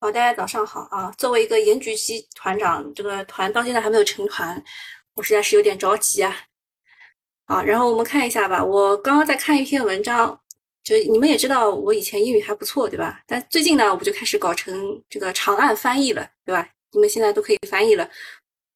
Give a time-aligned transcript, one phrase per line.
[0.00, 1.12] 好，大家早上好啊！
[1.18, 4.62] 作为一个盐焗鸡团长，这个团到现在还没有成团，
[5.14, 6.36] 我实在是有点着急啊。
[7.46, 8.64] 好，然后我们看一下吧。
[8.64, 10.40] 我刚刚在看一篇文章，
[10.84, 13.20] 就你们也知道，我以前英语还不错，对吧？
[13.26, 16.68] 但最近呢，我就开始搞成这个长按翻译了，对吧？
[16.92, 18.08] 你们现在都可以翻译了。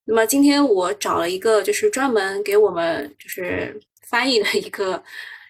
[0.04, 5.00] 那么今天我找了一个，就是专门给我们就是翻译的一个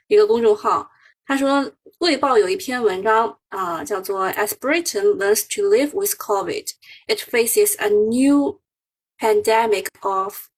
[0.08, 0.86] 一个公众号。
[1.24, 1.60] 他说，
[2.02, 6.66] 《卫报》有一篇文章啊，叫做 "As Britain learns to live with COVID,
[7.06, 8.60] it faces a new
[9.18, 10.48] pandemic of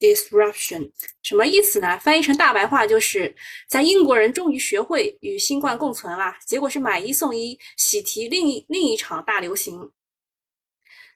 [0.00, 1.98] disruption." 什么意思呢？
[1.98, 3.36] 翻译成大白话就是，
[3.68, 9.92] 在英国人终于学会与新冠共存了，结果是买一送一，喜提另一另一场大流行。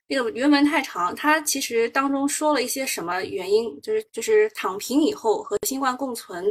[0.07, 6.45] 这个原文太长，它其实当中说了一些什么原因，就是就是躺平以后和新冠共存。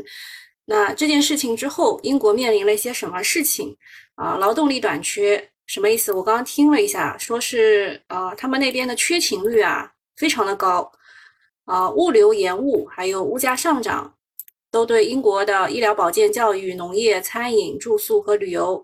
[0.70, 3.74] 那这件事情之后，英国面临了一些什么事情
[4.16, 4.36] 啊？
[4.36, 6.12] 劳动力短缺什么意思？
[6.12, 10.92] 我刚刚听了一下，说是呃，他们那边的缺勤率啊非常的高，
[11.64, 14.14] 啊，物流延误，还有物价上涨，
[14.70, 18.84] 都对英国的医疗保健、教育、农业、餐饮、住宿和旅游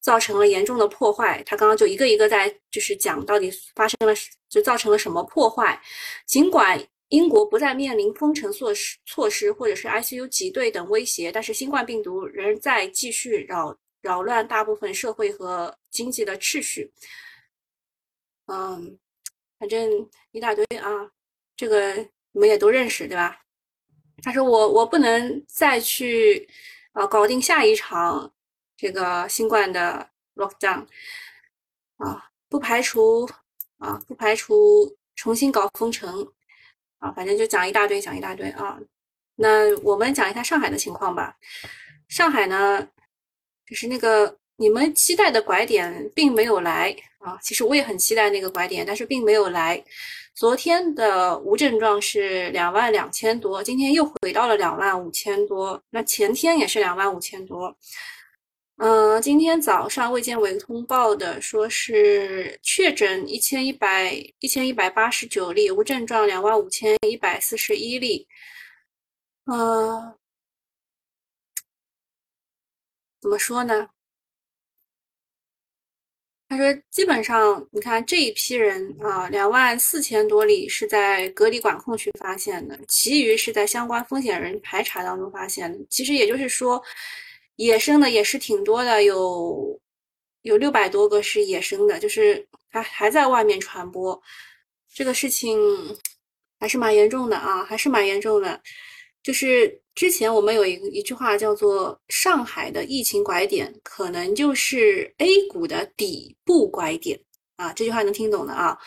[0.00, 1.40] 造成了严重的破坏。
[1.46, 4.12] 他刚刚就一个一个在就是讲到底发生了
[4.48, 5.80] 就造成了什么破坏，
[6.26, 6.84] 尽管。
[7.10, 16.92] 英国不再面临封城措施措施或者是 ICU 挤兑等威胁，但是新冠病毒仍在继续扰扰乱大部分社会和经济的秩序。
[18.46, 18.98] 嗯，
[19.58, 21.10] 反正一大堆啊，
[21.56, 21.94] 这个
[22.32, 23.42] 你们也都认识对吧？
[24.22, 26.48] 他说我我不能再去
[26.92, 28.32] 啊搞定下一场
[28.76, 30.86] 这个新冠的 lockdown
[31.96, 33.28] 啊，不排除
[33.78, 36.32] 啊不排除重新搞封城。
[37.00, 38.78] 啊，反正就讲一大堆，讲一大堆啊。
[39.34, 41.34] 那我们讲一下上海的情况吧。
[42.08, 42.86] 上海呢，
[43.66, 47.38] 就是那个你们期待的拐点并没有来啊。
[47.42, 49.82] 其实我也很期待那个拐点，但是并没有来。
[50.34, 55.82] 昨天的无症状是两万两千多，今天又回到了两万五千多。
[55.90, 57.76] 那前天也是两万五千多。
[58.80, 68.26] 嗯，今天早上卫健委通报的，说是确诊一千一百一千一百八十九例，无症状两万五千一百四十一例。
[69.44, 70.16] 呃，
[73.20, 73.90] 怎么说呢？
[76.48, 85.78] 他说，基本上你看这一批人啊，两万四千多例是在隔离管控区发现的，其余是在相关风险人排查当中发现的。
[85.90, 86.82] 其实也就是说。
[87.60, 89.78] 野生的也是挺多的，有
[90.40, 94.18] 有六百多个是野生的，就是还还在外面传播，
[94.94, 95.60] 这个事情
[96.58, 98.58] 还是蛮严重的啊，还是蛮严重的。
[99.22, 107.20] 就是之前我们有一一句话叫做“上海的疫情拐点可能就是 A 股的底部拐点”
[107.56, 108.78] 啊，这句话能听懂的啊，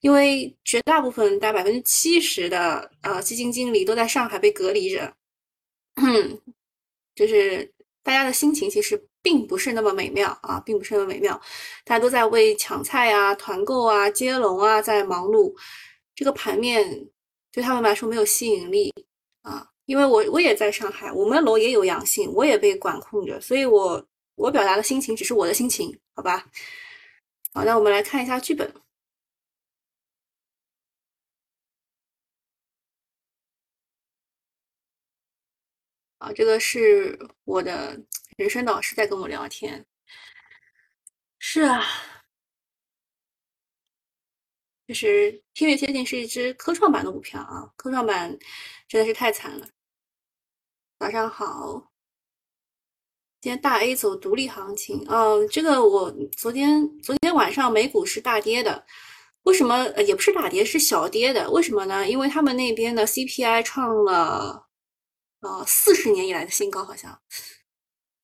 [0.00, 5.10] 因为绝大部分大概百分之七十的呃基金经理都在上海被隔离着，
[7.16, 7.72] 就是。
[8.08, 11.38] 大家的心情其实并不是那么美妙啊，并不是那么美妙。
[11.84, 15.54] 大家都在为抢菜啊、团购啊、接龙啊在忙碌，
[16.14, 17.06] 这个盘面
[17.52, 18.90] 对他们来说没有吸引力
[19.42, 19.68] 啊。
[19.84, 24.02] 因为我我也在上海，我们楼也有阳性，我也被管控着，所以我
[24.36, 26.46] 我表达的心情只是我的心情，好吧？
[27.52, 28.72] 好，那我们来看一下剧本。
[36.32, 37.98] 这个是我的
[38.36, 39.84] 人生导师在跟我聊天。
[41.38, 41.84] 是啊，
[44.86, 48.36] 就是天越贴近是一只科创板的股票啊，科创板
[48.88, 49.68] 真的是太惨了。
[50.98, 51.92] 早上好，
[53.40, 58.84] 今天大 A 走独立行情哦，这个我昨天昨天晚上美股是大跌的，
[59.44, 59.74] 为什么？
[59.94, 61.50] 呃，也不是大跌，是小跌的。
[61.50, 62.08] 为什么呢？
[62.08, 64.67] 因为他们那边的 CPI 创了。
[65.40, 67.20] 呃，四十年以来的新高，好像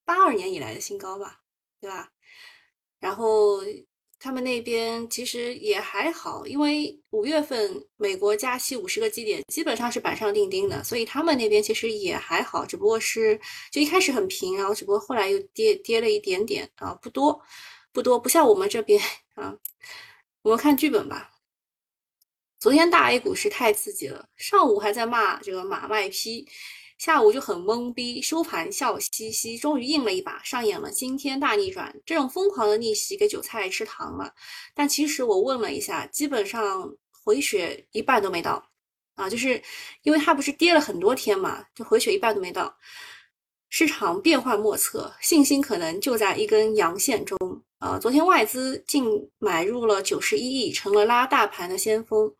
[0.05, 1.41] 八二年以来的新高吧，
[1.81, 2.11] 对吧？
[2.99, 3.61] 然后
[4.19, 13.39] 他们那边其实也还好，因为五月份美国加息五十个基点，基本上是板上钉钉的，所以他们那边其实也还好，只不过是
[13.71, 17.41] 就一开始很平，然后只不过后来又跌跌了一点点啊，不多
[17.93, 19.01] 不多，不像我们这边
[19.37, 19.57] 啊。
[20.43, 21.31] 我们看剧本吧。
[22.59, 26.49] 昨天大 A 股市太刺激了，上午还在骂这个马卖批。
[26.99, 31.95] 下午就很懵逼，收盘笑嘻嘻，终于硬了一把，上演了惊天大逆转。
[32.07, 34.33] 这种疯狂的逆袭给韭菜吃糖了。
[34.75, 36.91] 但其实我问了一下，基本上
[37.25, 38.65] 回血一半都没到
[39.17, 39.61] 啊，就是
[40.03, 42.75] 因为它不是跌了很多天嘛，就回血一半都没到。
[43.69, 47.37] 市场变幻莫测，信心可能就在一根阳线中
[47.81, 52.33] 呃，昨天外资净买入了九十一亿，成了拉大盘的先锋。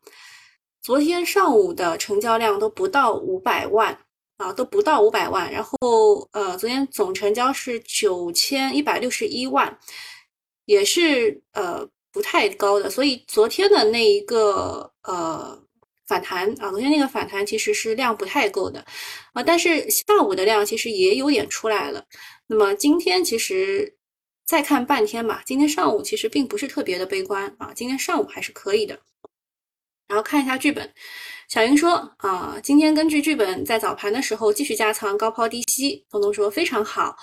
[0.81, 4.04] 昨天上午的成交量都不到五百万
[4.37, 5.51] 啊，都不到五百万。
[5.51, 9.77] 然后呃，昨天总成交是九千一百六十一万，
[10.65, 12.89] 也是呃不太高的。
[12.89, 15.63] 所以昨天的那一个呃。
[16.07, 18.79] 反弹啊，昨天那个反弹其实是量不太够的
[19.33, 22.05] 啊，但是下午的量其实也有点出来了。
[22.45, 23.97] 那么今天其实
[24.45, 28.99] 再看半天吧，今天上午其实并不是特别的悲观啊，今天上午还是可以的。
[30.07, 30.93] 然后看一下剧本，
[31.47, 37.15] 小云说啊，今天根据剧本在早盘的时候继续加仓高抛低吸，东东说非常好，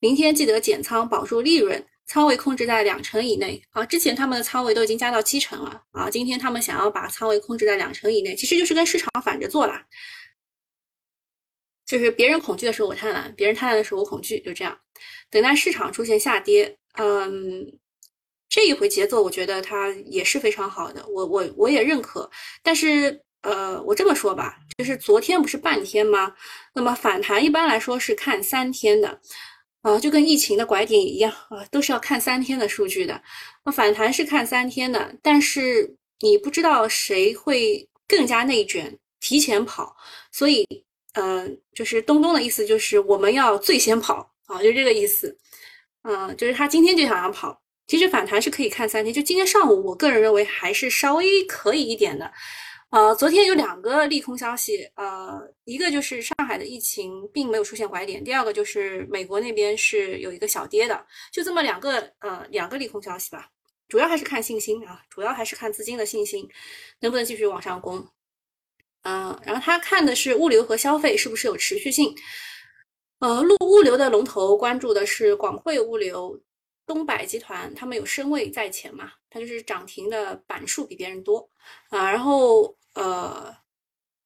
[0.00, 1.86] 明天记得减仓保住利润。
[2.06, 9.84] 仓位控制在两成以内啊，之前他们的仓位都已经加到七成了啊，今天他们想要把仓位控制在两成以内，其实就是跟市场反着做啦，
[11.84, 14.78] 就是别人恐惧的时候我贪婪，别人贪婪的时候我恐惧，就这样，
[15.28, 16.78] 等待市场出现下跌。
[16.94, 17.78] 嗯，
[18.48, 22.30] 这一回节奏我觉得它也是非常好的，我我我也认可。
[22.62, 26.34] 但是呃，我这么说吧，就是昨天不是半天吗？
[26.74, 29.20] 那么反弹一般来说是看三天的。
[29.82, 33.22] 啊，就跟疫情的拐点一样啊，都是要看三天的数据的。
[33.64, 39.96] 那反弹是看三天的，但是你不知道谁会更加内卷，提前跑。
[40.32, 40.66] 所以，
[41.12, 45.34] 嗯，就是东东的意思就是我们要最先跑啊，就这个意思。
[46.02, 47.58] 嗯，就是他今天就想要跑。
[47.86, 52.30] 其实反弹是可以看三天，就今天上午，我个人认为还是稍微可以一点的。
[52.90, 63.50] 呃，昨天有两个利空消息，呃，一个就是上海的疫情并没有出现拐点，第二个就是美国那边是有一个小跌的，就这么两个呃两个利空消息吧，
[63.88, 66.48] 主要还是看信心啊，主要还是看资金的信心
[67.00, 68.08] 能不能继续往上攻，
[69.02, 72.14] 嗯，然后他看的是物流和消费是不是有持续性，
[73.18, 76.40] 呃，路物流的龙头关注的是广汇物流、
[76.86, 81.46] 东百集团，他们有身位在前嘛，它就是涨停的板数比别人多
[81.90, 82.74] 啊，然后。
[82.94, 83.54] 呃，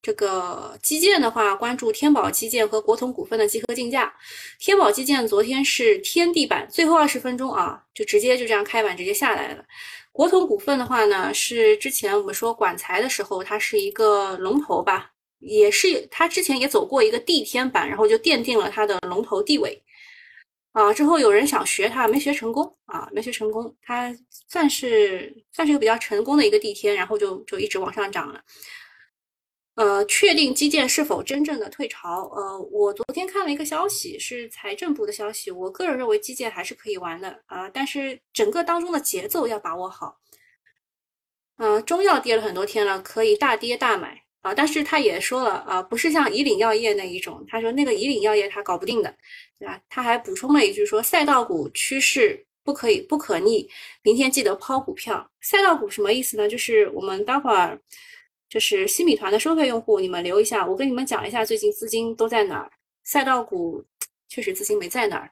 [0.00, 4.12] 这个基建的话，关注天宝基建和国统股份的集合竞价。
[4.58, 9.64] 天宝基建昨天是天地板，最后二十分钟啊，就直接就这样开板直接下来了。
[10.10, 19.82] 国统股份的话呢，是之前我们说管材的时候，它是一个龙头吧，也是它之前也走过一个地天板，然后就奠定了它的龙头地位。
[20.72, 23.74] 啊，之后有人想学它，没学成功啊，没学成功。
[23.82, 24.14] 它
[24.48, 28.42] 算是算是一个比较成功的一个地天，然后就就一直往上涨了。
[29.74, 32.28] 呃，确定基建是否真正的退潮？
[32.34, 35.50] 呃，我昨天看了一个消息，是财政部的消息。
[35.50, 40.18] 我个人认为基建还是可以玩的啊，但是整个当中的节奏要把握好。
[41.58, 44.21] 嗯，中药跌了很多天了，可以大跌大买。
[44.42, 49.14] 啊，但是他也说了啊，不是像以岭药业那一种，他说那个以岭药业他搞不定的，
[49.58, 49.80] 对吧？
[49.88, 53.70] 他还补充了一句说，赛道股趋势不可以不可逆，
[54.02, 55.30] 明天记得抛股票。
[55.40, 56.48] 赛道股什么意思呢？
[56.48, 57.80] 就是我们待会儿
[58.48, 62.70] 就是新米团的收费用户，你们留一下，我跟你们讲一下最近资金都在哪儿。
[63.04, 63.84] 赛道股
[64.28, 65.30] 确实资金没在哪儿。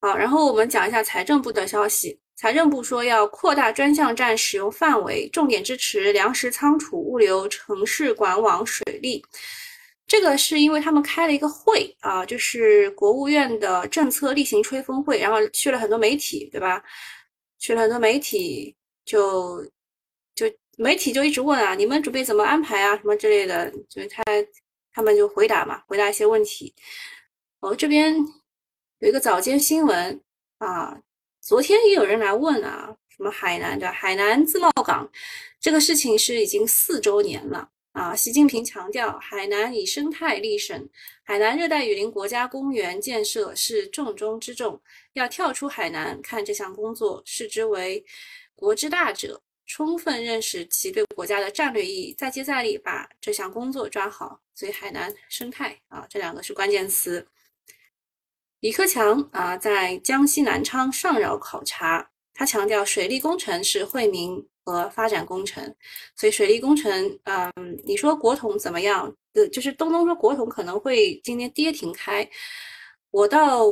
[0.00, 2.20] 好，然后我们讲一下财政部的消息。
[2.38, 9.20] 财政部说要扩大专项站使用范围，重点支持粮食仓储、物流、城市管网、水利。
[10.06, 16.80] 这个是因为他们开了一个会啊，就是国务院的政策例行吹风会，然后去了很多媒体，对吧？
[17.58, 18.72] 去了很多媒体，
[19.04, 19.60] 就
[20.36, 24.22] 就媒体就一直问啊，你们准备怎么安排啊，什么之类的，就他
[24.92, 26.72] 他们就回答嘛，回答一些问题。
[27.58, 28.16] 哦，这边
[29.00, 30.22] 有一个早间新闻
[30.58, 30.96] 啊。
[31.48, 35.10] 昨天也有人来问啊，什么海南的海南自贸港
[35.58, 38.14] 这个事情是已经四周年了啊。
[38.14, 40.86] 习近平强调，海南以生态立省，
[41.22, 44.78] 海南热带雨林国家公园建设是重中之重，
[45.14, 48.04] 要跳出海南看这项工作，视之为
[48.54, 54.38] 国之大者，充分认识其对国家的战略意义，再接再厉把这项工作抓好。
[54.54, 57.26] 所以海南生态啊，这两个是关键词。
[58.60, 65.62] 李克强啊，在江西南昌上饶考察，他强调水利工程是惠民和发展工程，
[66.16, 67.52] 所以水利工程，嗯，
[67.84, 69.14] 你说国统怎么样？
[69.34, 72.28] 呃，就是东东说国统可能会今天跌停开，
[73.12, 73.70] 我倒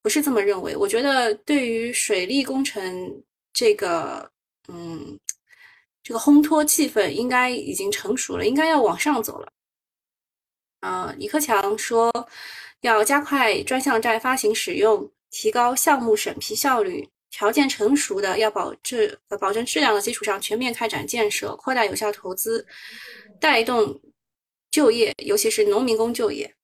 [0.00, 0.76] 不是这么认为。
[0.76, 3.22] 我觉得对于水利工程
[3.52, 4.30] 这个，
[4.68, 5.18] 嗯，
[6.04, 9.52] 这个烘托气氛应该已经成熟了，应该要往上走了。
[10.80, 12.10] 呃，李克强说。
[12.82, 22.66] 要加快专项债发行使用，提高项目审批效率，条件成熟的要保质呃保证质量的基础上全面开展建设，扩大有效投资，
[23.38, 24.00] 带动
[24.70, 26.54] 就业，尤其是农民工就业。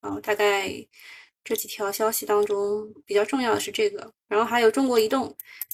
[0.00, 0.68] 啊，大概
[1.44, 5.32] 这几条消息当中比较重要的是这个，然后还有中国移动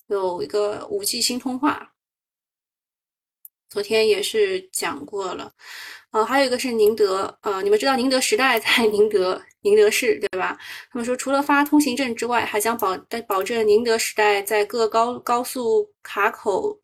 [0.08, 1.93] 有一个五 G 新通话，
[3.74, 5.52] 昨天也是讲过了。
[6.12, 10.56] 呃，还有一个是宁德，呃，你们知道宁德时代在宁德宁德市对吧？
[10.92, 16.78] 他们说除了发通行证之外，还将保保证宁德时代在各高高速卡口，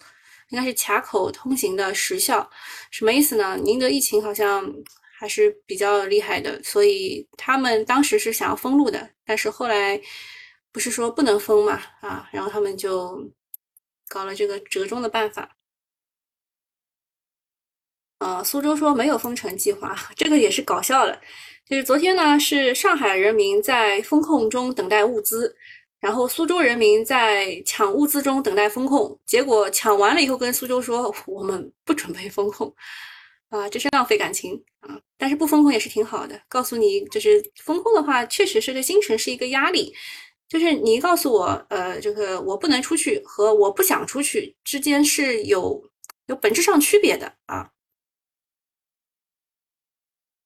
[0.48, 2.50] 应该是卡口通行的时效，
[2.90, 3.56] 什么意思呢？
[3.62, 4.68] 宁德疫情好像。
[5.22, 10.00] 还是比较厉害的，所以他们当时是想要封路的，但是后来
[10.72, 13.30] 不是说不能封嘛，啊，然后他们就
[14.08, 15.46] 搞了这个折中的办法。
[18.20, 21.20] 呃，苏州说没有封城计划，这个也是搞笑的。
[21.68, 25.54] 就是昨天呢，是上海人民在风控中等待物资，
[26.00, 32.72] 然后苏州人民在抢物资中等待风控，结果抢完了以后跟苏州说我们不准备风控。
[33.48, 34.96] 啊，这是浪费感情啊！
[35.18, 36.40] 但是不风控也是挺好的。
[36.48, 39.92] 告诉你，就是风控的话，确实是对京城是一个压力。
[40.48, 45.82] 就是你告诉我，呃，这个我不能出去和我不想出去之间是有
[46.26, 47.68] 有本质上区别的啊。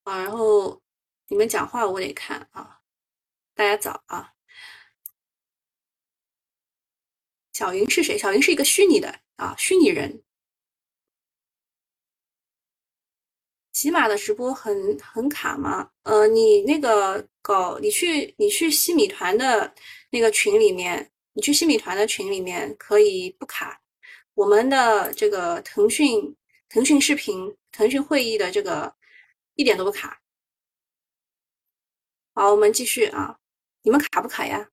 [0.05, 0.81] 啊，然后
[1.29, 2.81] 你们讲话我得看啊。
[3.55, 4.33] 大家早啊。
[7.53, 8.19] 小云是谁？
[8.19, 10.23] 小云是一个虚拟的啊，虚拟人。
[13.73, 15.91] 起码的直播很很卡吗？
[16.03, 19.75] 呃，你那个搞，你去你去西米团的
[20.11, 23.81] 那个群里面，你去西米团的群里面可以不卡。
[24.35, 26.35] 我们的这个腾讯
[26.69, 28.93] 腾讯视频、腾讯会议的这个
[29.55, 30.21] 一点都不卡。
[32.35, 33.39] 好，我们继续啊，
[33.83, 34.71] 你们卡不卡呀？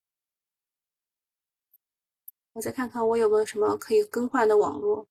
[2.53, 5.07] 我再看看我有没有什么可以更换的网络。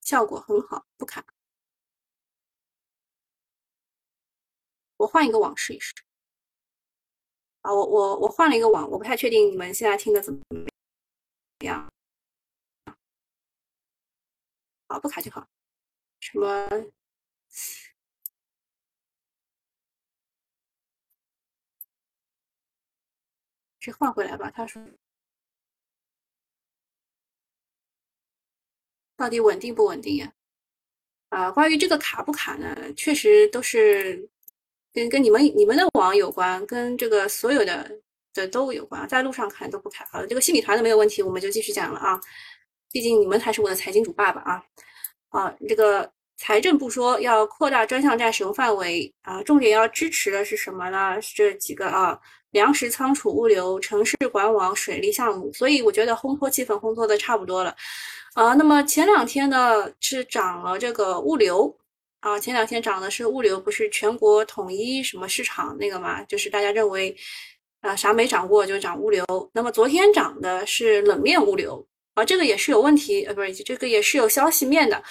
[0.00, 1.24] 效果很好，不卡。
[4.98, 5.94] 我换一个网试一试。
[7.62, 10.40] 啊，我我我换了一个网，我不太确定你们现在听的怎么
[11.60, 11.93] 样。
[14.94, 15.44] 好，不卡就好。
[16.20, 16.68] 什么？
[23.80, 24.52] 去换回来吧。
[24.52, 24.80] 他说。
[29.16, 30.32] 到底稳定不稳定呀？
[31.30, 32.76] 啊，关于这个卡不卡呢？
[32.94, 34.28] 确实都是
[34.92, 38.00] 跟跟你们你们的网有关，跟这个所有的
[38.32, 39.08] 的都有关。
[39.08, 40.06] 在路上看都不卡。
[40.06, 42.20] 好了，这个心理团的没有问题，我们就继续讲了啊。
[42.94, 44.62] 毕竟你们才是我的财经主爸爸啊。
[45.30, 51.20] 啊，这个财政部说要扩大专项债使用范围啊，重点要支持的是什么呢？
[51.20, 52.16] 是这几个啊。
[52.52, 57.74] 粮食仓储物流、城市管网、水利项目，所以我觉得烘托气氛烘托的差不多了，
[58.34, 61.76] 啊，那么前两天呢是涨了这个物流，
[62.20, 67.12] 啊，前两天涨的是物流，不是全国统一什么市场那个嘛，就是大家认为，
[67.80, 75.02] 啊，啥没涨过就涨物流，那么昨天涨的是冷链物流，啊，这个也是有问题，呃，不是，这个也是有消息面的。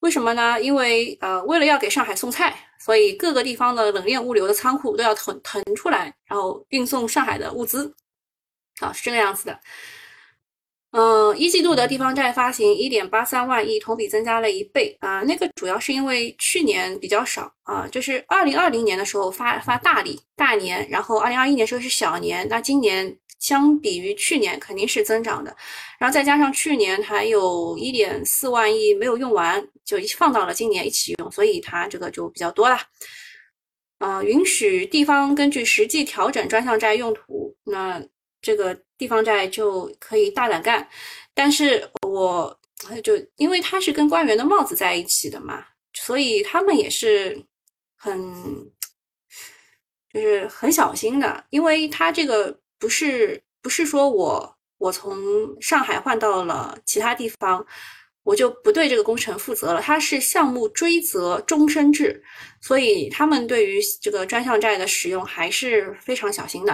[0.00, 0.60] 为什么呢？
[0.60, 7.94] 因为呃，为了要给上海送菜，所以各个地方的冷链物流的仓库都要腾腾出来，然后运送上海的物资。
[8.80, 9.58] 好，是这个样子的。
[10.90, 15.22] 嗯，一季度的地方债发行一点八三万亿，同比增加了一倍啊。
[15.22, 23.16] 那个主要是因为去年比较少啊，就是二零二零年的时候发发大礼大年，然后二零二一年时候是小年，那今年。
[23.42, 25.54] 相比于去年肯定是增长的，
[25.98, 32.78] 然后再加上去年还有一点四万亿没有用完，就一放到了今年一起用，所以它这个就比较多了。
[33.98, 38.00] 啊，允许地方根据实际调整专项债用途，那
[38.40, 40.88] 这个地方债就可以大胆干。
[41.34, 42.56] 但是我
[43.02, 47.44] 就因为它是跟官员的帽子在一起的嘛，所以他们也是
[47.96, 48.16] 很
[50.14, 52.61] 就是很小心的，因为它这个。
[52.82, 55.16] 不是不是说我我从
[55.60, 57.64] 上海换到了其他地方，
[58.24, 59.80] 我就不对这个工程负责了。
[59.80, 62.20] 它是项目追责终身制，
[62.60, 66.72] 所以他们对于这个专项债的使用还是非常小心的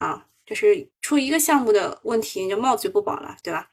[0.00, 0.26] 啊。
[0.44, 3.70] 就是出一个项目的问题，你就帽子就不保了，对吧？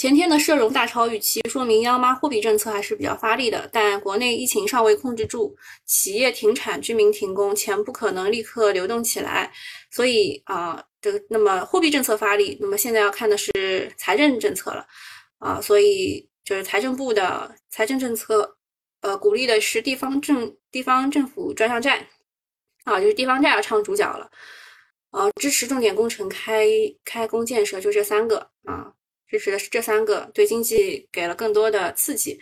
[0.00, 5.54] 前天的社融大超预期，说明央妈货币政策还是比较发力的，但国内疫情尚未控制住，
[5.84, 9.52] 企业停产，居民停工，钱不可能立刻流动起来，
[9.90, 14.86] 所以啊，这个那么货币政策发力，那么现在要看的是财政政策了。
[15.38, 18.56] 啊，所以就是财政部的财政政策，
[19.02, 22.08] 呃，鼓励的是地方政地方政府专项债。
[22.84, 24.30] 啊，就是地方债要唱主角了，
[25.10, 26.66] 啊，支持重点工程开
[27.04, 28.48] 开工建设，就这三个。
[28.64, 28.94] 啊。
[29.30, 32.40] 支持的是这三个，对经济给了更多的刺激。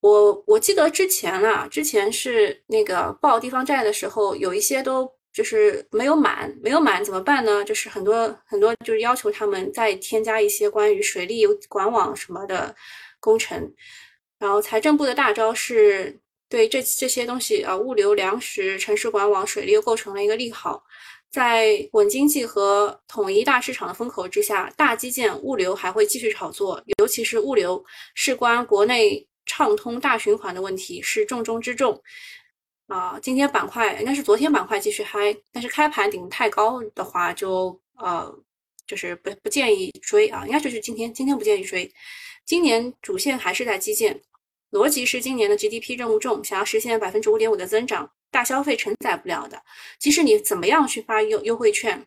[0.00, 7.64] 我我记得之前啊，之前是那个报地方债的时候，有一些都就是没有满，没有满怎么办呢？
[7.64, 12.74] 就是很多很多就是要求他们再添加一些关于水利管网什么的
[13.18, 13.72] 工程。
[14.38, 20.84] 然后财政部的大招是对这这些东西啊，物流、粮食、城市管网、水利又构成了一个利好。
[21.36, 32.02] 在稳经济和统一大市场的风口之下，大基建、物流还会继续炒作，尤其是物流，事关国内畅通大循环的问题，是重中之重。
[32.86, 38.34] 啊，今天板块应该是昨天板块继续嗨，但是开盘顶太高的话，就呃，
[38.86, 41.92] 就是不不建议追啊，应该就是今天，今天不建议追。
[42.46, 44.18] 今年主线还是在基建，
[44.70, 48.10] 逻辑是今年的 GDP 任务重，想要实现百分之五点五的增长。
[48.30, 49.62] 大消费承载不了的，
[49.98, 52.04] 即使你怎么样去发优优惠券，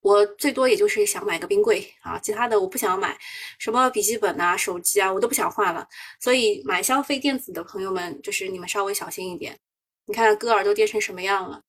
[0.00, 3.18] 我最多也就是想买个冰柜啊，其他的我不想买，
[3.58, 5.86] 什么笔记本啊、手机啊，我都不想换了。
[6.20, 9.58] 所以买消费电子的朋友们，就是你们稍微小心一点。
[10.06, 11.60] 你看歌尔都跌成什么样了？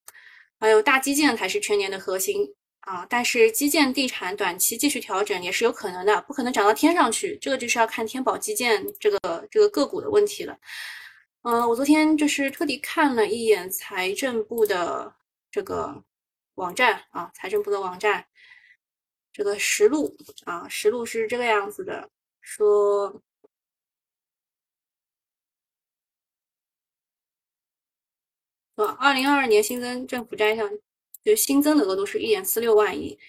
[0.60, 2.48] 还有大基建才是全年的核心
[2.80, 10.58] 啊，但是基建地产短期继续调整也是有可能的，不可能涨到天上去，这个就是要看天宝基建这个这个个股的问题了。
[11.44, 15.14] 嗯，我昨天就是特地看了一眼财政部的
[15.52, 16.02] 这个
[16.56, 18.26] 网站啊，财政部的网站，
[19.34, 22.10] 这个实录啊，实录是这个样子的，
[22.42, 23.22] 说，
[28.76, 30.70] 说二零二二年新增政府债项，
[31.24, 33.20] 就新增的额度是一点四六万亿，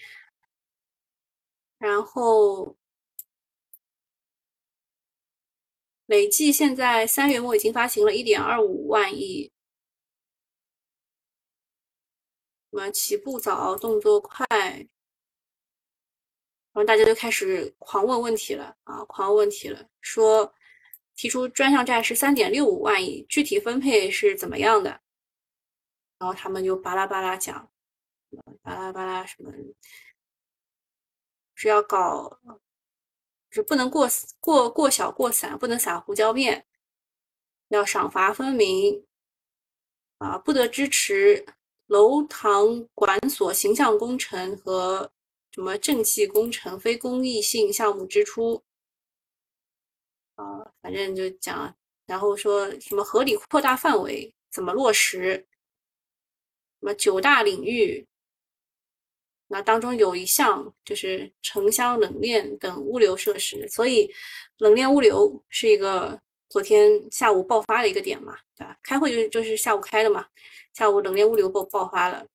[1.78, 2.76] 然后。
[6.14, 9.50] 累计现在三月末已经发行了一点二五万亿，
[12.70, 14.86] 什么起步早，动作快，然
[16.74, 20.54] 后大家就开始狂问问题了啊，狂问问题了，说
[21.16, 24.90] 提出专项债是三点六五万亿，具体分配是怎么样的？
[26.18, 27.68] 然后他们就巴拉巴拉讲，
[28.62, 29.52] 巴拉巴拉什么
[31.56, 32.40] 是要搞。
[33.54, 34.08] 是不能过
[34.40, 36.66] 过过小过散，不能撒胡椒面，
[37.68, 39.06] 要赏罚分明
[40.18, 40.36] 啊！
[40.36, 41.46] 不得支持
[41.86, 45.12] 楼堂馆所形象工程和
[45.52, 48.64] 什么正气工程、非公益性项目支出
[50.34, 50.72] 啊！
[50.82, 55.46] 反正就讲，然后说什么合理扩大范围，怎么落实？
[56.80, 58.04] 什么九大领域？
[59.46, 64.10] 那当中有一项就是城乡冷链等物流设施，所以
[64.58, 68.76] 冷链物流是一个昨天下午爆发的一个点嘛，对吧？
[68.82, 70.26] 开会就就是下午开的嘛，
[70.72, 72.26] 下午冷链物流爆爆发了。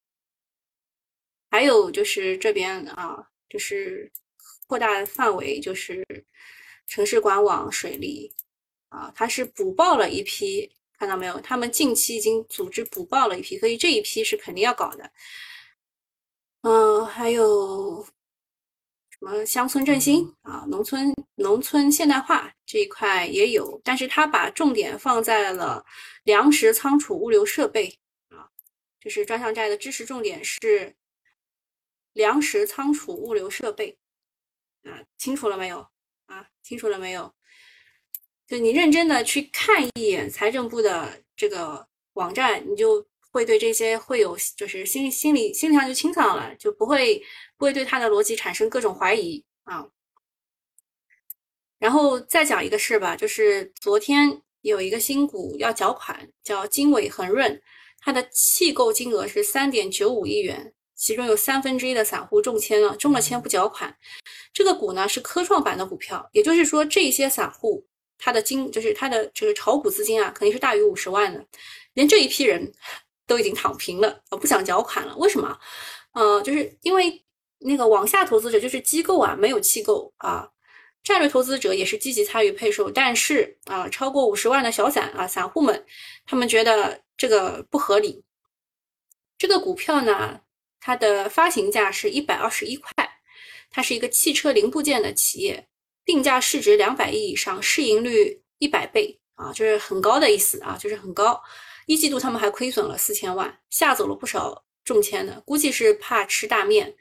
[1.49, 4.09] 还有就是这边啊，就是
[4.67, 6.05] 扩大范围，就是
[6.85, 8.31] 城市管网、水利
[8.89, 11.41] 啊，它是补报了一批，看到没有？
[11.41, 15.11] 他们近期已经组织补报了一批，所以这一批是肯定要搞的。
[16.61, 18.05] 嗯，还有
[19.09, 25.85] 什么乡村振兴啊，农村农村现代化这一块也有，但是他把重点放在了
[26.23, 28.49] 粮食仓储物流设备啊，
[28.99, 30.93] 就是专项债的支持重点是
[32.11, 33.97] 粮食仓储物流设备
[34.83, 35.87] 啊，清楚了没有
[36.25, 36.45] 啊？
[36.61, 37.33] 清楚了没有？
[38.47, 43.07] 就你认真的去看一眼财政部的这个网站，你就。
[43.31, 47.21] 会对这些会有就是心心理心理上就清爽了，就不会
[47.57, 49.87] 不会对他的逻辑产生各种怀疑啊。
[51.77, 57.61] 然后再讲一个事吧，就是昨天有一个新股要缴款，叫经纬恒润，
[57.99, 63.95] 它的弃购金额是三点九五亿元，其中有三分之一的散户中签了，中了签不缴款。
[64.51, 67.85] 这个股呢是科创板的股票，也就是说这些散户
[68.17, 71.45] 他的金就是他的这个炒股资金啊，肯定是大于五十万的，
[71.93, 72.69] 连这一批人。
[73.29, 75.15] 都已经躺平了，呃，不想缴款了。
[75.17, 75.57] 为什么？
[76.13, 77.23] 呃，就是因为
[77.59, 80.49] 那个网下投资者就是机构啊，没有弃购啊，
[81.03, 85.85] 战略投资者也是积极参与配售，但是啊，超过五十万的小散啊，散户们
[86.25, 88.23] 他们觉得这个不合理。
[89.37, 90.41] 这个股票呢，
[90.81, 92.91] 它的发行价是一百二十一块，
[93.69, 95.67] 它是一个汽车零部件的企业，
[96.03, 101.41] 定价市值两百亿以上，市盈率一百倍啊，就是很高的意思啊，就是很高。
[101.89, 106.95] 一季度他们还亏损了四千万，吓走了不少中签的，估计是怕吃大面。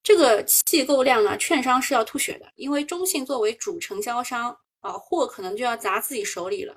[0.00, 6.76] 这个弃购量呢，券商是要吐血的，因为中信作为主承销商啊，货可能就要砸自己手里了。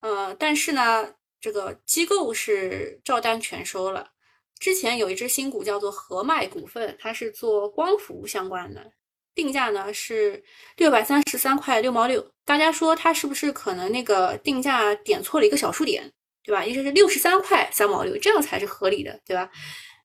[0.00, 4.10] 呃，但是呢，这个机构是照单全收了。
[4.58, 8.92] 之前有一只新股叫做和脉股份，它是做光伏相关的，
[9.34, 10.44] 定价呢是
[10.76, 12.30] 六百三十三块六毛六。
[12.44, 16.64] 大家说它是不是可能那个定价点错了一个小数点，对吧？
[16.64, 19.50] 应该是六十三块三毛六，这样才是合理的，对吧？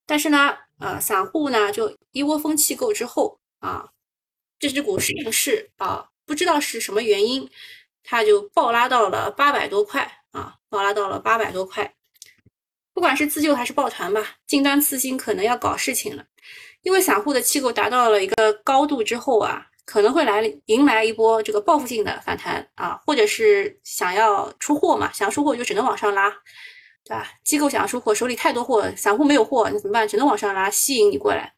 [0.06, 3.89] 但是呢，呃，散户呢就一窝蜂弃购之后啊，
[4.60, 7.50] 这只股市是啊，不知道是什么原因，
[8.04, 11.93] 它就暴拉到了八百多块啊，暴拉到了八百多块。
[12.93, 16.24] 不管是自救还是抱团吧，金丹次新可能要搞事情了，
[16.82, 26.30] 因为散户的气购达到了一个高度之后啊，可能会来迎来一波这个报复性的反弹啊，或者是想要出货嘛，想要出货就只能往上拉，
[27.04, 27.28] 对吧？
[27.43, 30.08] 机构想要出货，手里太多货，散户没有货，你怎么办？
[30.08, 31.54] 只能往上拉，吸引你过来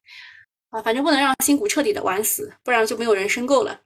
[0.69, 3.81] 啊，反正不能让新股彻底的玩死，不然就没有人申购了。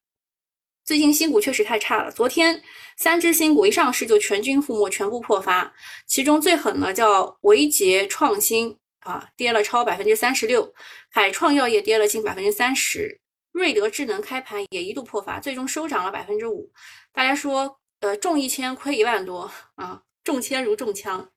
[0.84, 2.60] 最近新股确实太差了，昨天
[2.97, 5.71] 三只新股一上市就全军覆没，全部破发。
[6.08, 10.63] 其中最狠的叫维杰创新啊，跌了超百分之三十六；
[11.12, 13.20] 海创药业跌了近百分之三十；
[13.51, 16.71] 瑞德智能开盘也一度破发，最终收涨了百分之五。
[17.11, 21.31] 大家说，呃，中一千亏一万多啊，中签如中枪。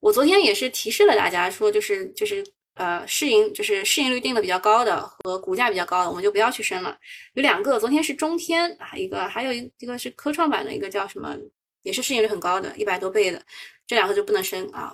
[0.00, 2.44] 我昨天也是提示了大家说，就是就是。
[2.76, 6.98] 呃，市盈就是市盈率定的比较高的和股价比较高的，我们就不要去升了。
[7.34, 11.36] 有两个，昨天是中天啊，一个还有一一个是科创板的一个叫什么，
[11.84, 13.40] 也是市盈率很高的，一百多倍的，
[13.86, 14.92] 这两个就不能升啊。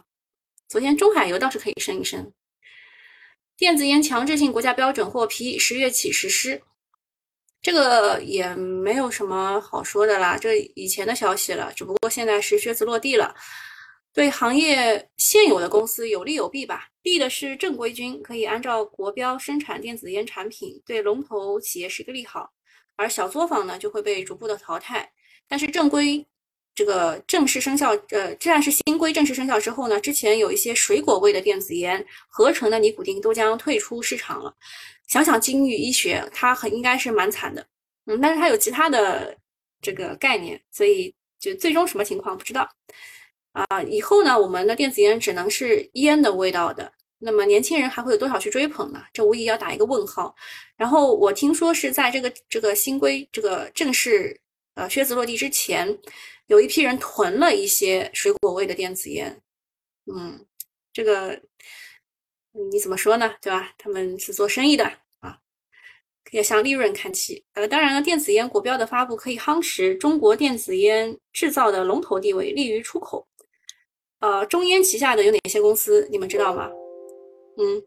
[0.69, 2.31] 昨天中海油倒是可以升一升。
[3.61, 6.63] 电子烟强制性国家标准获批，十月起实施，
[7.61, 13.35] 这个也没有什么好说的啦，这以前的消息了，只不过现在是靴子落地了。
[14.15, 16.89] 对行业现有的公司有利有弊吧。
[17.03, 22.51] 利的是正规军可以按照国标生产电子烟产品，对龙头企业是一个利好。
[22.97, 25.07] 而小作坊呢就会被逐步的淘汰。
[25.47, 26.27] 但是正规
[26.75, 34.55] 这个正式生效，呃，既然是新规正式生效之后呢，之前有一些水果味的电子烟、合成的尼古丁都将退出市场了。
[35.09, 37.67] 想想金域医学，它很应该是蛮惨的。
[38.07, 39.37] 嗯，但是它有其他的
[39.83, 42.69] 这个概念，所以就最终什么情况不知道。
[43.53, 49.03] 啊，以后呢，我们的电子烟只能是烟的味道的，那么年轻人还会有多少去追捧呢？
[49.13, 50.35] 这无疑要打一个问号。
[50.77, 54.41] 然后我听说是在这个这个新规这个正式
[54.77, 55.99] 呃靴子落地之前，
[56.51, 59.41] 有一批人囤了一些水果味的电子烟。
[60.13, 60.45] 嗯，
[60.93, 61.41] 这个
[62.51, 63.37] 你怎么说呢？
[63.41, 63.73] 对吧？
[63.79, 64.85] 他们是做生意的
[65.21, 65.39] 啊，
[66.33, 67.45] 要向利润看齐。
[67.53, 73.29] 呃，当然了，电子烟国标的发布可以夯实中国电子烟制造的龙头地位，利于出口。
[74.19, 76.09] 呃，中烟旗下的有哪些公司？
[76.11, 76.69] 你们知道吗？
[77.59, 77.81] 嗯，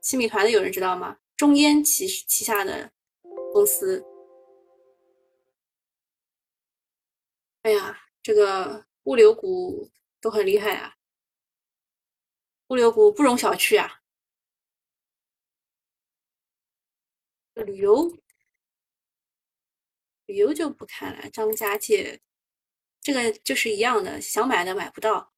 [0.00, 1.18] 新米团的有人知道吗？
[1.36, 2.90] 中烟旗旗下的
[3.54, 4.04] 公司。
[7.62, 10.96] 哎呀，这个物流股都很厉害啊，
[12.66, 14.00] 物流股不容小觑啊。
[17.54, 18.18] 旅游。
[20.26, 22.20] 旅游就不看了，张家界
[23.00, 25.32] 这个就是一样的，想买的买不到，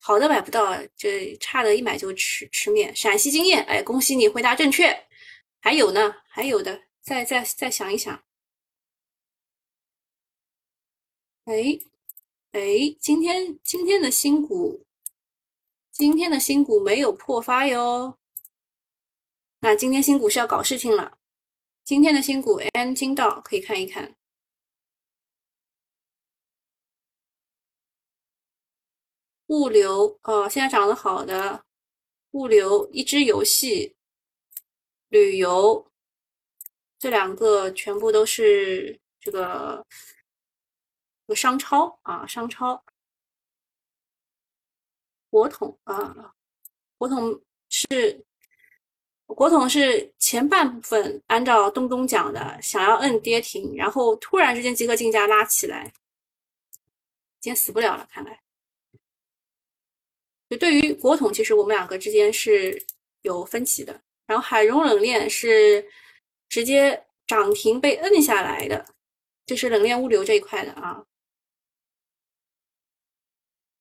[0.00, 2.94] 好的买不到，这差的一买就吃吃面。
[2.96, 5.06] 陕西经验，哎，恭喜你回答正确。
[5.60, 8.24] 还有呢，还有的，再再再想一想。
[11.44, 11.78] 哎
[12.52, 14.86] 哎，今天今天的新股，
[15.92, 18.18] 今天的新股没有破发哟。
[19.60, 21.18] 那今天新股是要搞事情了。
[21.84, 24.16] 今天的新股 N 金道可以看一看，
[29.48, 31.66] 物流哦，现在涨得好的
[32.30, 33.94] 物流，一只游戏，
[35.08, 35.92] 旅游，
[37.04, 39.84] 这两个全部都是这个
[41.36, 42.82] 商超啊，商超，
[45.28, 46.32] 国统啊，
[46.96, 47.38] 国统
[47.68, 48.24] 是。
[49.26, 55.92] 国统是前半部分按照东东讲的，想要摁跌停，然后突然之间集合竞价拉起来，
[57.38, 58.40] 今天死不了了，看来。
[60.48, 62.82] 就对于国统，其实我们两个之间是
[63.20, 64.00] 有分歧的。
[64.24, 65.86] 然后海融冷链是
[66.54, 68.86] 直接涨停被摁下来的，
[69.44, 71.04] 就是冷链物流这一块的啊。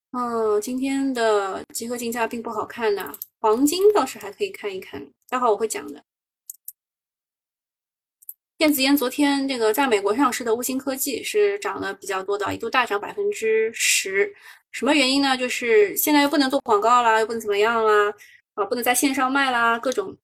[0.10, 6.04] 嗯，今天的集合竞价并不好看呐，黄金倒是还可以看一看，待会我会讲的。
[8.58, 14.34] 电子烟昨天这个在美国上市的悟星科技是涨了比较多的，一度大涨百分之十。
[14.72, 15.38] 什么原因呢？
[15.38, 18.12] 就是现在又不能做广告啦，又不能怎么样啦，
[18.56, 20.18] 啊，不能在线上卖啦，各种。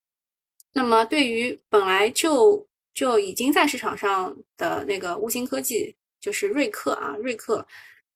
[0.73, 7.65] 那么对于本来就就已经在市场上的那个悟星科技，就是瑞克啊，瑞克。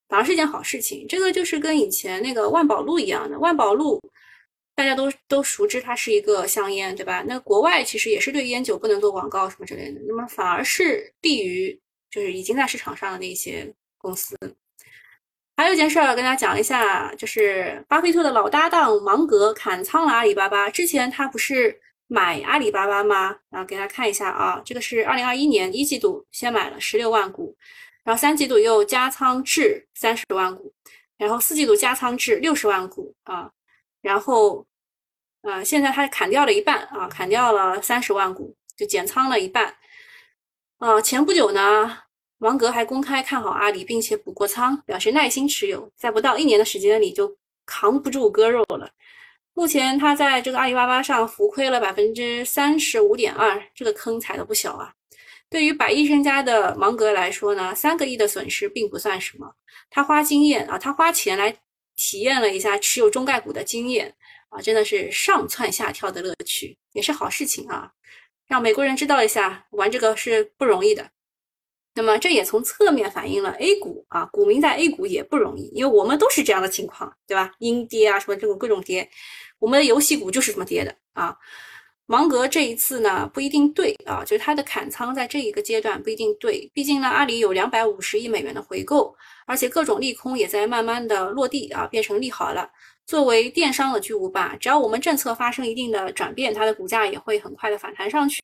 [0.10, 4.00] 反而是一件好事情，这个就是跟以前那个万宝路一样的，万宝路
[4.76, 7.24] 大家都都熟知它是一个香烟，对吧？
[7.26, 11.80] 那国外其实也是对烟酒不能做广告什么之类的，那么反而是利于
[12.12, 14.38] 就是已经在市场上的那些公司。
[15.58, 20.70] 还有一件事儿跟大家讲一下，就是巴菲特的老搭档芒格砍仓了阿里巴巴。
[20.70, 21.80] 之前他不是
[22.14, 23.36] 买阿里巴巴吗？
[23.50, 27.56] 然后给大家看一下啊，这个是二零二一年一季度先买了十六万股，
[28.04, 30.72] 然后三季度又加仓至三十万股，
[31.18, 33.50] 然后四季度加仓至六十万股啊。
[34.00, 34.64] 然后，
[35.42, 39.76] 呃，现在他砍掉了一半啊，砍掉了三十万股，就减仓了一半。
[40.78, 41.98] 啊，前不久呢，
[42.38, 48.88] 王格还公开看好阿里，并且补过仓，表示耐心持有，在不到一年的时间里就扛不住割肉了。
[49.54, 54.94] 目前他在这个阿里巴巴上浮亏了百分之三十五点二，这个坑踩的不小啊。
[55.50, 59.56] 对于百亿身家的芒格来说呢，三个亿的损失并不算什么，
[59.90, 61.56] 他花经验啊，他花钱来。
[61.96, 64.16] 体验了一下持有中概股的经验
[64.50, 67.92] 啊，真的是上蹿下跳的乐趣，也是好事情啊。
[68.48, 71.12] 让美国人知道一下，玩这个是不容易的。
[71.96, 77.52] 那么这也从侧面反映了 A 股啊，股民在 A 股也不容易，因为我们都是这样的情况，对吧？
[77.60, 79.10] 阴跌啊，什么这种各种跌，
[79.60, 81.36] 我们的游戏股就是这么跌的啊。
[82.06, 89.16] 芒格这一次呢不一定对啊，就是他的砍仓在这一个阶段不一定对，毕竟呢阿里有两百五十亿美元的回购。
[89.46, 92.70] 而且各种利空也在慢慢的落地啊，变成利好了。
[93.06, 98.42] 作为电商的巨无霸，只要我们政策发生一定的转变，它的股价也会很快的反弹上去。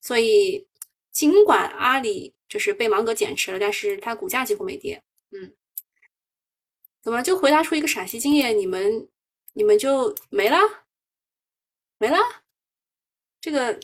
[0.00, 0.66] 所以，
[1.12, 5.02] 尽管阿里就是被芒格减持了，但是它股价几乎没跌。
[5.30, 5.54] 嗯，
[7.00, 9.08] 怎么就回答出一个陕西经验，你们
[9.54, 10.58] 你们就没了？
[11.96, 12.18] 没了？
[13.40, 13.78] 这个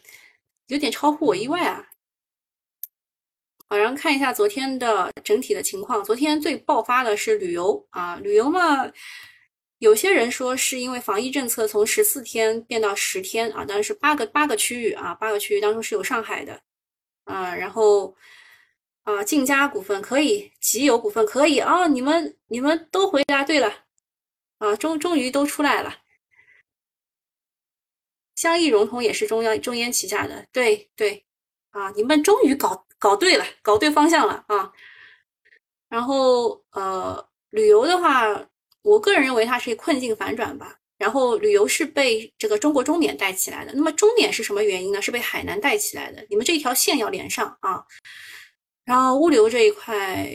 [0.67, 1.89] 有点超乎我意外啊。
[3.69, 6.03] 好，然后看一下昨天的整体的情况。
[6.05, 8.91] 昨天最爆发的是旅游啊，旅游嘛，
[9.79, 16.61] 有些人说是因为防疫政策从十四天变到十天啊，当然是八个八个区域啊，八个区域当中是有上海的
[17.25, 18.15] 啊，然后
[19.07, 23.73] 啊，晋嘉股份可以，集友股份可以啊，你们你们都回答对了
[24.59, 25.97] 啊，终终于都出来了。
[28.35, 31.25] 香溢融通也是中央中烟旗下的，对对
[31.71, 32.85] 啊，你们终于搞。
[32.99, 34.73] 搞对了，搞对方向了啊！
[35.87, 38.25] 然后呃，旅游的话，
[38.81, 40.79] 我个人认为它是困境反转吧。
[40.97, 45.03] 然后旅游是被这个中国中缅带起来的，那么中缅是什么原因呢？
[45.03, 46.27] 是被海南带起来的。
[46.31, 47.85] 你们这一条线要连上啊！
[48.87, 50.27] 然后物流这一块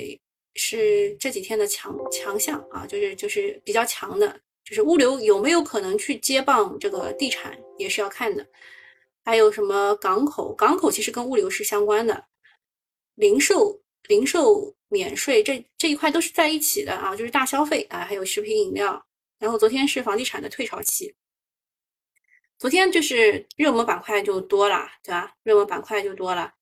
[0.56, 8.46] 是这几天的强强项啊，就是就是比较强的，就是物流有没有可能去接棒这个地产也是要看的。
[9.24, 10.54] 还有什么港口？
[10.54, 12.26] 港口其实跟物流是相关的。
[13.16, 19.02] 零售、零售免税这这一块都是在一起的啊，就是大消费啊，还有食品饮料。
[19.40, 21.16] 然后昨天是房地产的退潮期，
[22.60, 25.34] 昨天就是热门板块就多了，对吧？
[25.44, 26.54] 热门板块就多了。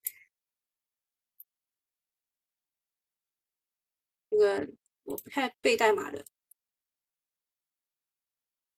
[4.30, 4.68] 这个
[5.04, 6.26] 我不太背代码的，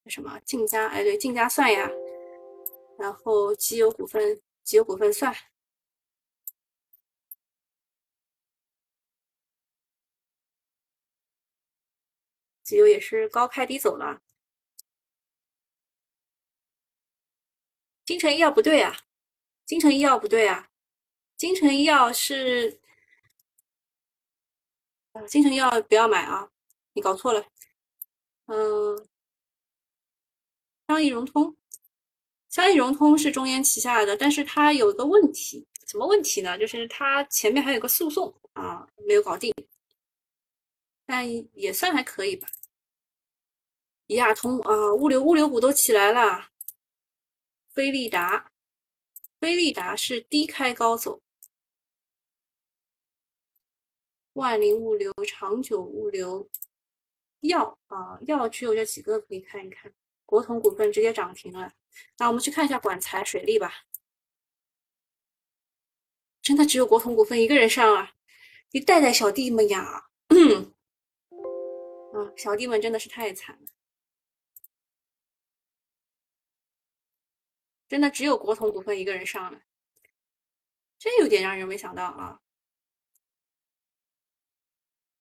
[0.08, 0.88] 什么晋嘉？
[0.88, 1.90] 哎，对，晋嘉算呀。
[2.98, 5.36] 然后集友股份，集友股份算。
[12.64, 14.22] 机油也是高开低走了，
[18.06, 18.96] 金城医药不对啊，
[19.66, 20.70] 金城医药不对啊，
[21.36, 22.81] 金城医药是，
[25.28, 26.50] 金城医药不要买啊，
[26.94, 27.46] 你搞错了，
[28.48, 29.08] 嗯，
[30.88, 31.56] 商益融通，
[32.50, 36.58] 商益融通是中烟旗下的，但是它有一个问题，什么问题呢？
[36.58, 39.54] 就是它前面还有个诉讼啊，没有搞定，
[41.06, 42.48] 但也算还可以吧。
[44.08, 46.50] 一亚通啊，物流物流股都起来了。
[47.74, 48.52] 飞利达，
[49.40, 51.22] 飞利达是低开高走。
[54.34, 56.50] 万林物流、长久物流、
[57.42, 59.94] 药啊，药只有这几个可以看一看。
[60.26, 61.74] 国统股份直接涨停了。
[62.18, 63.86] 那我们去看一下管材水利吧。
[66.42, 68.14] 真的只有国统股份一个人上啊？
[68.72, 70.10] 你带带小弟们呀！
[72.14, 73.68] 啊，小弟们真的是太惨了。
[77.90, 79.62] 真的只有国统股份一个人上了，
[80.98, 82.40] 这有点让人没想到啊！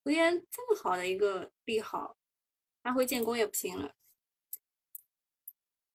[0.03, 2.17] 昨天这么好的一个利好，
[2.81, 3.93] 安徽建工也不行了。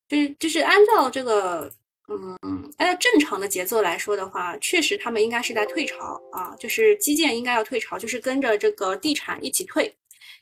[0.07, 1.73] 就是就是按照这个，
[2.07, 2.39] 嗯，
[2.79, 9.93] 按照正常的节奏来说的话，确实他们应该是在退潮啊，就是基建应该要退潮，就是跟着这个地产一起退，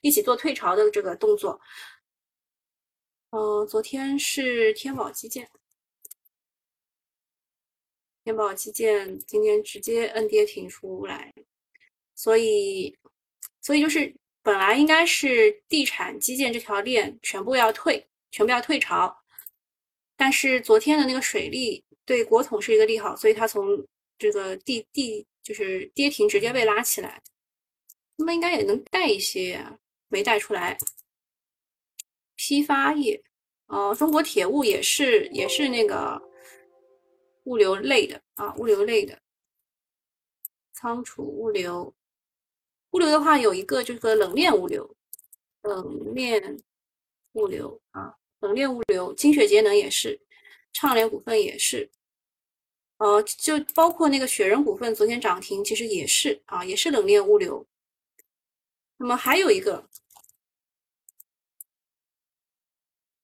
[0.03, 1.59] 一起做退潮的这个动作。
[3.31, 5.49] 嗯，昨天是天宝基建，
[8.23, 11.33] 天宝基建今天直接摁跌停出来，
[12.15, 12.97] 所以，
[13.65, 19.17] 所以就是本来应该是地产基建这条链全部要退，全部要退潮，
[20.19, 23.67] 但是昨天的那个水利对国统是一个利好，所以它从
[24.19, 27.23] 这个地地就是跌停直接被拉起来，
[28.17, 29.65] 那么应该也能带一些，
[30.09, 30.77] 没带出来。
[32.37, 33.23] 批发业，
[33.69, 36.21] 哦，中国铁物也是，也是那个
[37.45, 39.19] 物流类的啊，物流类的，
[40.75, 41.95] 仓储物流，
[42.95, 44.97] 物流的话有一个这个冷链物流，
[45.63, 46.57] 冷链
[47.33, 50.21] 物流啊，冷链物流，金雪节能也是，
[50.73, 51.91] 畅联股份也是，
[52.99, 57.67] 呃，就包括那个雪人股份昨天涨停，其实也是啊，也是冷链物流。
[58.97, 59.89] 那么还有一个。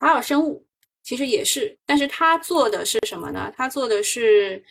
[0.00, 0.66] 海尔生物
[1.02, 3.52] 其实也是，但是他做的是什么呢？
[3.54, 4.64] 他做的是，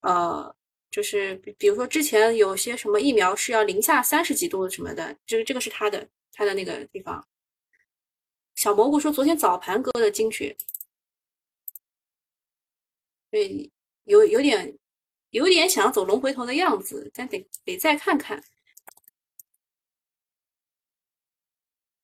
[0.00, 0.54] 呃，
[0.90, 7.26] 就是比比如说之前有些什么疫苗是要零下三十几度什么的，就是这个是他的他的那个地方。
[8.54, 10.56] 小蘑菇说昨天早盘割的精血，
[13.30, 13.70] 对，
[14.04, 14.76] 有有点
[15.30, 18.42] 有点想要走龙回头的样子，但得得再看看。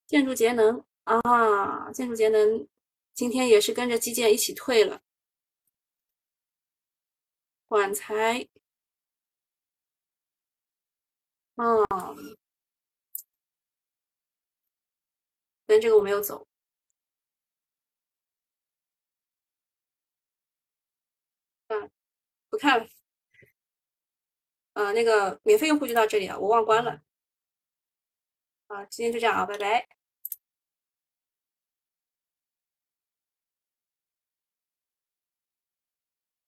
[0.07, 0.85] 建筑节能。
[1.07, 2.67] 啊，建筑节能
[3.15, 5.01] 今天也是跟着基建一起退了。
[7.69, 8.49] 管材，
[11.57, 12.37] 嗯，
[15.69, 16.47] 但这个我没有走。
[21.71, 21.91] 嗯，
[22.51, 22.89] 不看了。
[24.77, 27.01] 呃，那个免费用户就到这里了，我忘关了。
[28.71, 29.96] 啊，今天就这样啊，拜拜。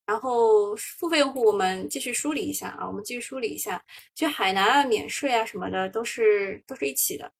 [0.08, 3.84] 然后付费用户，我们继续梳理一下啊，我们继续梳理一下。
[4.14, 7.30] 其实海南啊、免税啊什么的都是都是一起的。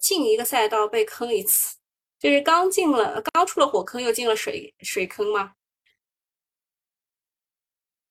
[0.00, 1.76] 进一个赛道被坑一次，
[2.18, 5.54] 就是刚进了，刚出了火坑，又进了水水坑吗？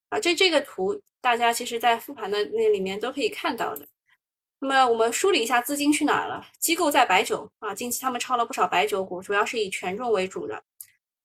[0.07, 3.85] 啊，这这个图大家其实在复盘的那里面都可以看到的。
[4.59, 6.45] 那么我们梳理一下资金去哪了？
[6.59, 10.63] 机构在白酒啊，近期他们抄了不少白酒股，主要是以权重为主的。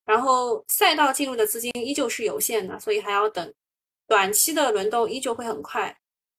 [0.06, 3.52] 然后赛道进入的资金依旧是有限的，所以还要等，
[4.06, 5.94] 短期的轮动依旧会很快，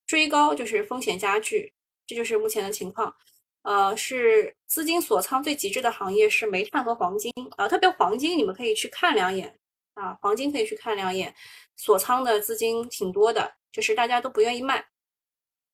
[0.06, 1.70] 追高就是风险加剧，
[2.06, 3.14] 这就是目前的情况。
[3.62, 9.54] 呃，是资金锁仓最极致的行业是煤炭和黄金啊，特别黄金你们可以去看两眼
[9.92, 11.34] 啊，黄金可以去看两眼，
[11.76, 14.82] 锁仓的资金挺多的，就是大家都不愿意卖。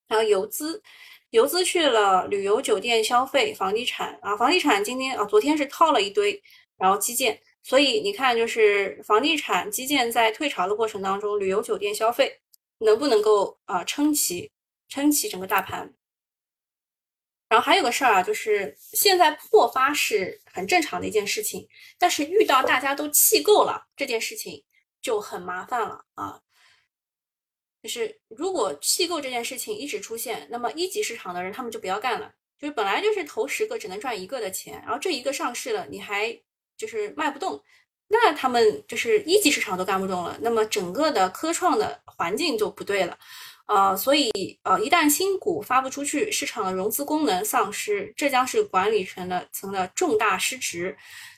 [0.09, 0.83] 还有游资，
[1.30, 6.42] 游资去了旅游、酒店、消费、房地产啊，房地产今天啊，昨天是套了一堆，
[6.76, 7.40] 然后基建。
[7.66, 12.38] 所以你看，就是房地产基建在退潮的过程当中，旅游酒店消费
[12.77, 14.53] 能不能够啊撑起
[14.87, 15.94] 撑起整个大盘？
[17.48, 21.66] 然后还有个事儿啊，就是现在破发是很正常的一件事情，
[21.98, 24.62] 但是遇到大家都弃购了这件事情
[25.00, 26.42] 就很麻烦了啊。
[27.83, 36.38] 就是如果弃购这件事情一直出现，那么一级市场的人他们就不要干了，就是本来就是投十个只能赚一个的钱，然后这一个上市了，你还。
[36.77, 37.63] 就是卖不动，
[38.09, 43.19] 那他们就是一级市场都干不动了，那么整个的科创的环境就不对了，
[43.67, 44.31] 呃，所以
[44.63, 50.97] 呃，一旦新股发不出去，市场的融资功能丧失，这将是管理层的层的重大失职。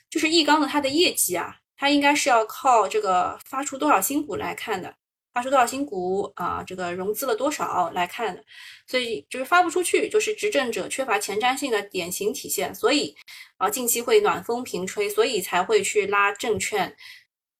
[0.09, 4.95] 就是易纲的它的业绩啊，它应该是要靠这个发出多少新股来看的。
[5.37, 6.63] 发出多少新股啊？
[6.65, 8.43] 这个融资了多少来看的，
[8.87, 12.73] 所以就是发不出去，就是执政者缺乏前瞻性的典型体现。
[12.73, 13.15] 所以
[13.57, 16.91] 啊，近期会暖风频吹，所以才会去拉证券。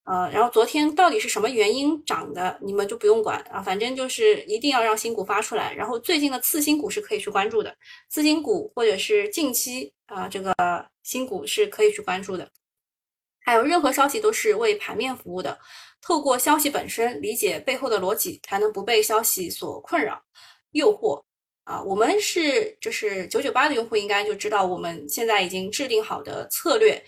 [0.02, 5.72] 呃，然后昨天到底是什么原因涨的，你们就不用管啊，反正就是一定要让新股发出来。
[5.72, 7.72] 然后最近的次新股是可以去关注的，
[8.08, 10.52] 次新股或者是近期啊这个
[11.04, 12.50] 新股是可以去关注的。
[13.44, 15.56] 还有任何消息都是为盘面服务的。
[16.00, 20.22] 透过消息本身理解背后的逻辑，才能不被消息所困扰、
[20.70, 21.22] 诱惑
[21.64, 21.82] 啊！
[21.82, 27.04] 我们是就是九九八的用户，应该就知道我们现在已经制定好的策略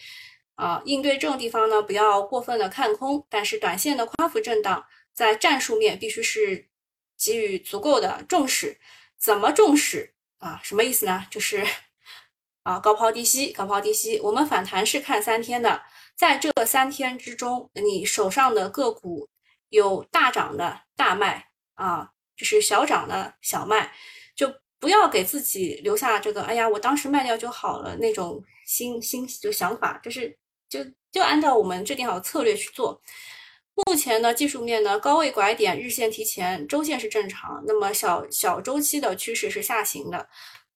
[0.57, 4.85] 啊，应对这种地方呢，不要过分的看空，但是短线的宽幅震荡，
[5.15, 6.69] 在战术面必须是
[7.17, 8.79] 给予足够的重视。
[9.17, 10.61] 怎么重视啊？
[10.63, 11.27] 什么意思呢？
[11.31, 11.65] 就是
[12.65, 14.19] 啊，高抛低吸，高抛低吸。
[14.21, 15.83] 我们反弹是看三天的。
[16.21, 19.27] 在这三天之中，你手上的个股
[19.71, 21.47] 有大涨的大卖
[21.77, 23.91] 啊，就是小涨的小卖，
[24.37, 33.01] 就不要给自己留下这个“哎呀，我当时卖掉就好了”那种心心就想法，就是就就按照我们制定好的策略去做。
[33.73, 40.29] 目前呢，技术面呢，高位拐点，日线提前，周线是正常，那么小小周期的趋势是下行的，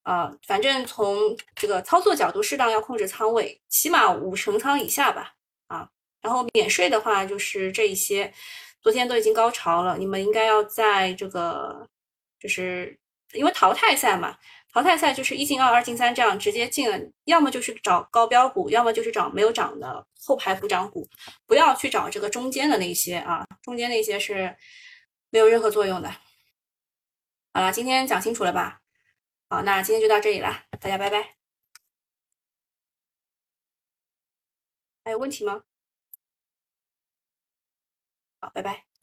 [0.04, 5.33] 啊，反正从这个操作角度，适当要控制仓位，起码五成仓以下吧，
[5.66, 5.88] 啊，
[6.20, 8.32] 然后免税的话就是这一些，
[8.80, 11.88] 昨天都已经高潮了，你们应该要在这个，
[12.38, 12.98] 就是
[13.32, 14.36] 因为淘汰赛嘛。
[14.72, 21.08] 淘汰赛就是一进二，二进三这样直接进了，要么就是找高标股，要么就是找没有涨的后排补涨股，
[21.46, 24.56] 不要去找这个中间的那些啊，中间那些是
[25.30, 26.10] 没有任何作用的。
[27.52, 28.80] 好了，今天讲清楚了吧？
[29.48, 31.43] 好，那今天就到这里了，大家拜拜。
[35.04, 35.62] 还有问题吗？
[38.40, 38.93] 好，拜拜。